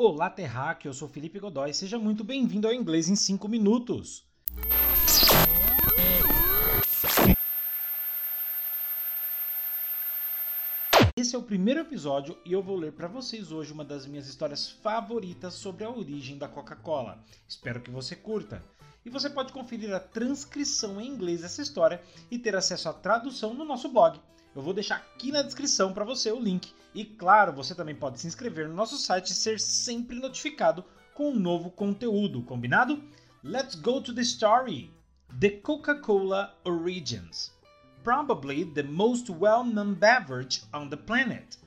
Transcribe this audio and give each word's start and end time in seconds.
Olá, 0.00 0.30
Terráqueo, 0.30 0.90
eu 0.90 0.92
sou 0.92 1.08
Felipe 1.08 1.40
Godoy, 1.40 1.74
seja 1.74 1.98
muito 1.98 2.22
bem-vindo 2.22 2.68
ao 2.68 2.72
Inglês 2.72 3.08
em 3.08 3.16
5 3.16 3.48
Minutos. 3.48 4.24
Esse 11.16 11.34
é 11.34 11.38
o 11.38 11.42
primeiro 11.42 11.80
episódio 11.80 12.38
e 12.46 12.52
eu 12.52 12.62
vou 12.62 12.76
ler 12.76 12.92
para 12.92 13.08
vocês 13.08 13.50
hoje 13.50 13.72
uma 13.72 13.84
das 13.84 14.06
minhas 14.06 14.28
histórias 14.28 14.70
favoritas 14.70 15.54
sobre 15.54 15.82
a 15.82 15.90
origem 15.90 16.38
da 16.38 16.46
Coca-Cola. 16.46 17.18
Espero 17.48 17.80
que 17.80 17.90
você 17.90 18.14
curta. 18.14 18.62
E 19.04 19.10
você 19.10 19.28
pode 19.28 19.52
conferir 19.52 19.92
a 19.92 19.98
transcrição 19.98 21.00
em 21.00 21.08
inglês 21.08 21.40
dessa 21.40 21.60
história 21.60 22.00
e 22.30 22.38
ter 22.38 22.54
acesso 22.54 22.88
à 22.88 22.92
tradução 22.92 23.52
no 23.52 23.64
nosso 23.64 23.88
blog. 23.88 24.20
Eu 24.54 24.62
vou 24.62 24.72
deixar 24.72 24.94
aqui 24.94 25.32
na 25.32 25.42
descrição 25.42 25.92
para 25.92 26.04
você 26.04 26.30
o 26.30 26.38
link. 26.38 26.72
E 26.94 27.04
claro, 27.04 27.52
você 27.52 27.74
também 27.74 27.94
pode 27.94 28.18
se 28.20 28.26
inscrever 28.26 28.68
no 28.68 28.74
nosso 28.74 28.96
site 28.96 29.30
e 29.30 29.34
ser 29.34 29.60
sempre 29.60 30.18
notificado 30.18 30.84
com 31.14 31.30
um 31.30 31.38
novo 31.38 31.70
conteúdo, 31.70 32.42
combinado? 32.42 33.02
Let's 33.42 33.74
go 33.74 34.00
to 34.00 34.14
the 34.14 34.22
story! 34.22 34.90
The 35.38 35.50
Coca-Cola 35.50 36.56
Origins 36.64 37.58
probably 38.08 38.64
the 38.64 38.82
most 38.84 39.28
well 39.28 39.62
known 39.62 39.92
beverage 39.92 40.62
on 40.72 40.88
the 40.88 40.96
planet. 40.96 41.58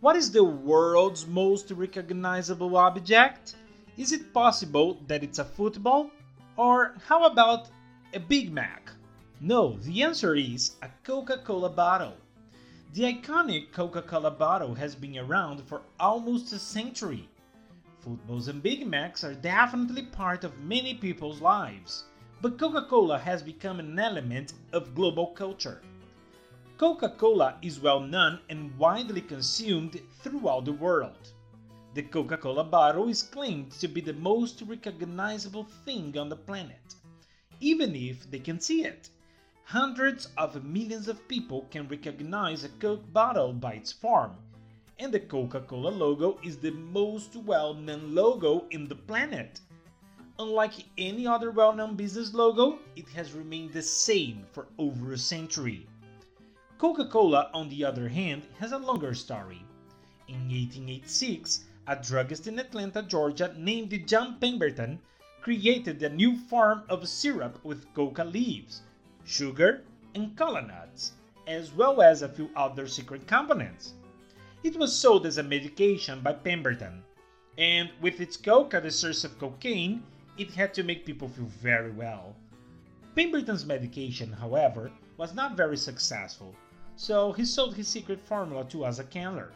What 0.00 0.14
is 0.14 0.30
the 0.30 0.44
world's 0.44 1.26
most 1.26 1.72
recognizable 1.72 2.76
object? 2.76 3.56
Is 3.96 4.12
it 4.12 4.32
possible 4.32 4.98
that 5.08 5.24
it's 5.24 5.40
a 5.40 5.44
football? 5.44 6.10
Or 6.56 6.94
how 7.08 7.24
about 7.24 7.68
a 8.14 8.20
Big 8.20 8.52
Mac? 8.52 8.92
No, 9.40 9.76
the 9.78 10.04
answer 10.04 10.36
is 10.36 10.76
a 10.82 10.88
Coca 11.02 11.38
Cola 11.38 11.70
bottle. 11.70 12.14
The 12.96 13.12
iconic 13.12 13.72
Coca 13.72 14.00
Cola 14.00 14.30
bottle 14.30 14.74
has 14.74 14.94
been 14.94 15.18
around 15.18 15.60
for 15.60 15.82
almost 16.00 16.50
a 16.54 16.58
century. 16.58 17.28
Footballs 17.98 18.48
and 18.48 18.62
Big 18.62 18.86
Macs 18.86 19.22
are 19.22 19.34
definitely 19.34 20.04
part 20.04 20.44
of 20.44 20.64
many 20.64 20.94
people's 20.94 21.42
lives 21.42 22.04
but 22.40 22.58
Coca 22.58 22.86
Cola 22.88 23.18
has 23.18 23.42
become 23.42 23.80
an 23.80 23.98
element 23.98 24.54
of 24.72 24.94
global 24.94 25.26
culture. 25.26 25.82
Coca 26.78 27.10
Cola 27.10 27.58
is 27.60 27.78
well 27.78 28.00
known 28.00 28.38
and 28.48 28.74
widely 28.78 29.20
consumed 29.20 30.00
throughout 30.22 30.64
the 30.64 30.72
world. 30.72 31.34
The 31.92 32.02
Coca 32.02 32.38
Cola 32.38 32.64
bottle 32.64 33.10
is 33.10 33.20
claimed 33.20 33.72
to 33.72 33.88
be 33.88 34.00
the 34.00 34.14
most 34.14 34.62
recognizable 34.62 35.64
thing 35.84 36.16
on 36.16 36.30
the 36.30 36.36
planet, 36.36 36.94
even 37.60 37.94
if 37.94 38.30
they 38.30 38.38
can 38.38 38.58
see 38.58 38.86
it. 38.86 39.10
Hundreds 39.70 40.28
of 40.38 40.64
millions 40.64 41.08
of 41.08 41.26
people 41.26 41.66
can 41.72 41.88
recognize 41.88 42.62
a 42.62 42.68
Coke 42.68 43.12
bottle 43.12 43.52
by 43.52 43.72
its 43.72 43.90
form, 43.90 44.36
and 45.00 45.12
the 45.12 45.18
Coca 45.18 45.60
Cola 45.60 45.88
logo 45.88 46.38
is 46.44 46.56
the 46.58 46.70
most 46.70 47.34
well 47.34 47.74
known 47.74 48.14
logo 48.14 48.64
in 48.70 48.86
the 48.86 48.94
planet. 48.94 49.60
Unlike 50.38 50.84
any 50.98 51.26
other 51.26 51.50
well 51.50 51.74
known 51.74 51.96
business 51.96 52.32
logo, 52.32 52.78
it 52.94 53.08
has 53.08 53.32
remained 53.32 53.72
the 53.72 53.82
same 53.82 54.46
for 54.52 54.68
over 54.78 55.12
a 55.12 55.18
century. 55.18 55.88
Coca 56.78 57.08
Cola, 57.08 57.50
on 57.52 57.68
the 57.68 57.84
other 57.84 58.08
hand, 58.08 58.42
has 58.60 58.70
a 58.70 58.78
longer 58.78 59.14
story. 59.14 59.64
In 60.28 60.48
1886, 60.48 61.64
a 61.88 61.96
druggist 61.96 62.46
in 62.46 62.60
Atlanta, 62.60 63.02
Georgia, 63.02 63.52
named 63.58 64.06
John 64.06 64.38
Pemberton 64.38 65.00
created 65.40 66.00
a 66.04 66.08
new 66.08 66.36
form 66.36 66.84
of 66.88 67.08
syrup 67.08 67.58
with 67.64 67.92
coca 67.94 68.22
leaves, 68.22 68.82
sugar, 69.26 69.82
and 70.14 70.36
cola 70.36 70.62
nuts, 70.62 71.12
as 71.48 71.72
well 71.72 72.00
as 72.00 72.22
a 72.22 72.28
few 72.28 72.48
other 72.54 72.86
secret 72.86 73.26
components. 73.26 73.94
It 74.62 74.76
was 74.76 74.96
sold 74.96 75.26
as 75.26 75.36
a 75.36 75.42
medication 75.42 76.20
by 76.20 76.32
Pemberton, 76.32 77.02
and 77.58 77.90
with 78.00 78.20
its 78.20 78.36
coca, 78.36 78.80
the 78.80 78.90
source 78.90 79.24
of 79.24 79.38
cocaine, 79.38 80.04
it 80.38 80.52
had 80.52 80.72
to 80.74 80.84
make 80.84 81.04
people 81.04 81.28
feel 81.28 81.46
very 81.46 81.90
well. 81.90 82.36
Pemberton's 83.16 83.66
medication, 83.66 84.32
however, 84.32 84.92
was 85.16 85.34
not 85.34 85.56
very 85.56 85.76
successful, 85.76 86.54
so 86.94 87.32
he 87.32 87.44
sold 87.44 87.74
his 87.74 87.88
secret 87.88 88.20
formula 88.20 88.64
to 88.66 88.84
Asa 88.84 89.04
Candler, 89.04 89.52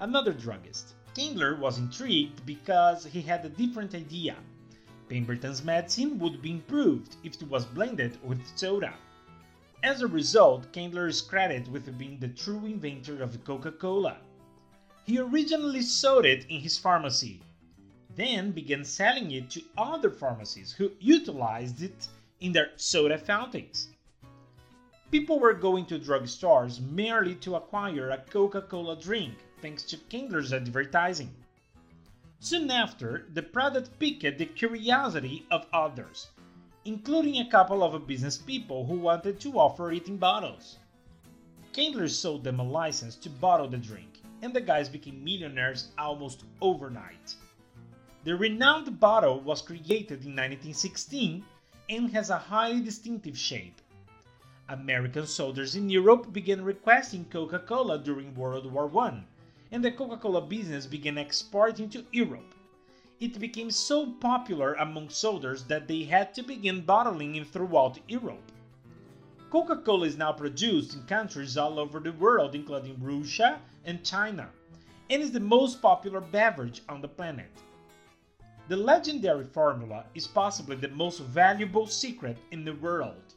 another 0.00 0.32
druggist. 0.32 0.94
Candler 1.14 1.54
was 1.54 1.78
intrigued 1.78 2.44
because 2.44 3.04
he 3.04 3.22
had 3.22 3.44
a 3.44 3.48
different 3.48 3.94
idea. 3.94 4.36
Pemberton's 5.14 5.62
medicine 5.62 6.18
would 6.18 6.42
be 6.42 6.50
improved 6.50 7.14
if 7.22 7.40
it 7.40 7.48
was 7.48 7.64
blended 7.64 8.18
with 8.24 8.44
soda. 8.58 8.92
As 9.84 10.02
a 10.02 10.08
result, 10.08 10.72
Candler 10.72 11.06
is 11.06 11.20
credited 11.20 11.68
with 11.68 11.96
being 11.96 12.18
the 12.18 12.26
true 12.26 12.66
inventor 12.66 13.22
of 13.22 13.44
Coca 13.44 13.70
Cola. 13.70 14.16
He 15.04 15.20
originally 15.20 15.82
sold 15.82 16.26
it 16.26 16.46
in 16.48 16.58
his 16.58 16.76
pharmacy, 16.76 17.40
then 18.16 18.50
began 18.50 18.84
selling 18.84 19.30
it 19.30 19.50
to 19.50 19.62
other 19.78 20.10
pharmacies 20.10 20.72
who 20.72 20.90
utilized 20.98 21.80
it 21.80 22.08
in 22.40 22.50
their 22.50 22.72
soda 22.74 23.16
fountains. 23.16 23.90
People 25.12 25.38
were 25.38 25.54
going 25.54 25.86
to 25.86 25.98
drugstores 26.00 26.80
merely 26.80 27.36
to 27.36 27.54
acquire 27.54 28.10
a 28.10 28.18
Coca 28.18 28.62
Cola 28.62 29.00
drink 29.00 29.34
thanks 29.62 29.84
to 29.84 29.96
Kindler's 29.96 30.52
advertising. 30.52 31.32
Soon 32.44 32.70
after, 32.70 33.26
the 33.32 33.42
product 33.42 33.98
piqued 33.98 34.36
the 34.36 34.44
curiosity 34.44 35.46
of 35.50 35.66
others, 35.72 36.28
including 36.84 37.38
a 37.38 37.48
couple 37.48 37.82
of 37.82 38.06
business 38.06 38.36
people 38.36 38.84
who 38.84 38.98
wanted 38.98 39.40
to 39.40 39.58
offer 39.58 39.90
it 39.92 40.08
in 40.08 40.18
bottles. 40.18 40.76
Kindler 41.72 42.06
sold 42.06 42.44
them 42.44 42.60
a 42.60 42.62
license 42.62 43.16
to 43.16 43.30
bottle 43.30 43.66
the 43.66 43.78
drink, 43.78 44.20
and 44.42 44.52
the 44.52 44.60
guys 44.60 44.90
became 44.90 45.24
millionaires 45.24 45.88
almost 45.96 46.44
overnight. 46.60 47.34
The 48.24 48.36
renowned 48.36 49.00
bottle 49.00 49.40
was 49.40 49.62
created 49.62 50.26
in 50.26 50.36
1916 50.36 51.42
and 51.88 52.10
has 52.10 52.28
a 52.28 52.36
highly 52.36 52.82
distinctive 52.82 53.38
shape. 53.38 53.80
American 54.68 55.26
soldiers 55.26 55.76
in 55.76 55.88
Europe 55.88 56.30
began 56.30 56.62
requesting 56.62 57.24
Coca 57.24 57.60
Cola 57.60 57.98
during 57.98 58.34
World 58.34 58.70
War 58.70 58.94
I, 58.98 59.24
and 59.72 59.84
the 59.84 59.90
Coca 59.90 60.16
Cola 60.16 60.40
business 60.40 60.86
began 60.86 61.18
exporting 61.18 61.88
to 61.90 62.04
Europe. 62.12 62.54
It 63.20 63.38
became 63.38 63.70
so 63.70 64.06
popular 64.20 64.74
among 64.74 65.08
soldiers 65.08 65.64
that 65.64 65.88
they 65.88 66.02
had 66.02 66.34
to 66.34 66.42
begin 66.42 66.82
bottling 66.82 67.36
it 67.36 67.48
throughout 67.48 67.98
Europe. 68.08 68.52
Coca 69.50 69.76
Cola 69.76 70.06
is 70.06 70.16
now 70.16 70.32
produced 70.32 70.94
in 70.94 71.02
countries 71.04 71.56
all 71.56 71.78
over 71.78 72.00
the 72.00 72.12
world, 72.12 72.54
including 72.54 72.96
Russia 73.00 73.60
and 73.84 74.04
China, 74.04 74.50
and 75.10 75.22
is 75.22 75.30
the 75.30 75.40
most 75.40 75.80
popular 75.80 76.20
beverage 76.20 76.82
on 76.88 77.00
the 77.00 77.08
planet. 77.08 77.50
The 78.66 78.76
legendary 78.76 79.44
formula 79.44 80.06
is 80.14 80.26
possibly 80.26 80.76
the 80.76 80.88
most 80.88 81.20
valuable 81.20 81.86
secret 81.86 82.36
in 82.50 82.64
the 82.64 82.74
world. 82.74 83.34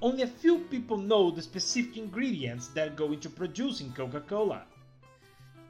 Only 0.00 0.22
a 0.22 0.26
few 0.26 0.60
people 0.70 0.96
know 0.96 1.30
the 1.30 1.42
specific 1.42 1.96
ingredients 1.96 2.68
that 2.68 2.96
go 2.96 3.12
into 3.12 3.28
producing 3.28 3.92
Coca 3.92 4.20
Cola. 4.20 4.62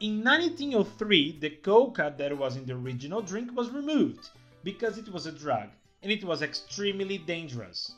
In 0.00 0.24
1903, 0.24 1.40
the 1.40 1.50
coca 1.62 2.14
that 2.16 2.38
was 2.38 2.56
in 2.56 2.64
the 2.64 2.72
original 2.72 3.20
drink 3.20 3.54
was 3.54 3.68
removed 3.68 4.30
because 4.64 4.96
it 4.96 5.12
was 5.12 5.26
a 5.26 5.32
drug 5.32 5.68
and 6.02 6.10
it 6.10 6.24
was 6.24 6.40
extremely 6.40 7.18
dangerous. 7.18 7.96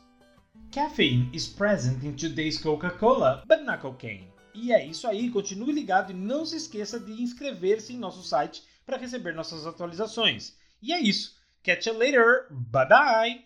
Caffeine 0.72 1.30
is 1.32 1.46
present 1.46 2.02
in 2.02 2.16
today's 2.16 2.58
Coca-Cola, 2.58 3.44
but 3.46 3.64
not 3.64 3.82
cocaine. 3.82 4.26
E 4.52 4.72
é 4.72 4.84
isso 4.84 5.06
aí, 5.06 5.30
continue 5.30 5.72
ligado 5.72 6.10
e 6.10 6.14
não 6.14 6.44
se 6.44 6.56
esqueça 6.56 6.98
de 6.98 7.22
inscrever-se 7.22 7.92
em 7.92 7.98
nosso 7.98 8.24
site 8.24 8.64
para 8.84 8.98
receber 8.98 9.32
nossas 9.32 9.64
atualizações. 9.64 10.56
E 10.82 10.92
é 10.92 10.98
isso. 10.98 11.36
Catch 11.62 11.86
you 11.86 11.96
later. 11.96 12.48
Bye 12.50 12.88
bye. 12.88 13.44